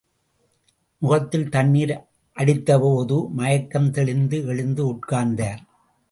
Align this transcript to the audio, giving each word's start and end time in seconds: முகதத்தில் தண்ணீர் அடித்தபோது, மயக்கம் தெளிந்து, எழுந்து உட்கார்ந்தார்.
முகதத்தில் 1.01 1.49
தண்ணீர் 1.49 1.93
அடித்தபோது, 2.37 3.29
மயக்கம் 3.29 3.91
தெளிந்து, 3.91 4.45
எழுந்து 4.45 4.83
உட்கார்ந்தார். 4.87 5.61